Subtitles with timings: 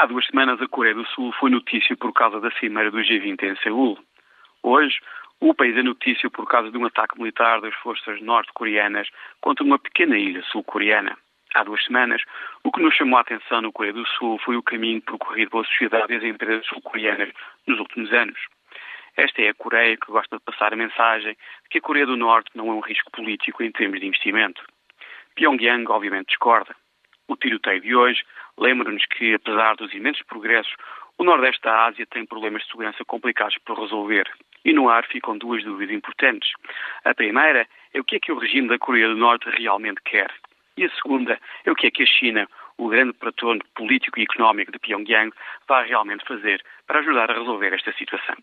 [0.00, 3.42] Há duas semanas, a Coreia do Sul foi notícia por causa da cimeira do G20
[3.42, 3.98] em Seul.
[4.62, 4.98] Hoje,
[5.40, 9.08] o país é notícia por causa de um ataque militar das forças norte-coreanas
[9.42, 11.18] contra uma pequena ilha sul-coreana.
[11.54, 12.22] Há duas semanas,
[12.64, 15.64] o que nos chamou a atenção no Coreia do Sul foi o caminho percorrido pela
[15.64, 17.28] sociedade e as empresas sul-coreanas
[17.66, 18.40] nos últimos anos.
[19.18, 22.16] Esta é a Coreia que gosta de passar a mensagem de que a Coreia do
[22.16, 24.64] Norte não é um risco político em termos de investimento.
[25.34, 26.74] Pyongyang, obviamente, discorda.
[27.30, 28.24] O tiroteio de hoje
[28.58, 30.74] lembra-nos que, apesar dos imensos progressos,
[31.16, 34.28] o Nordeste da Ásia tem problemas de segurança complicados por resolver.
[34.64, 36.50] E no ar ficam duas dúvidas importantes.
[37.04, 40.28] A primeira é o que é que o regime da Coreia do Norte realmente quer.
[40.76, 44.24] E a segunda é o que é que a China, o grande patrono político e
[44.24, 45.32] económico de Pyongyang,
[45.68, 48.34] vai realmente fazer para ajudar a resolver esta situação.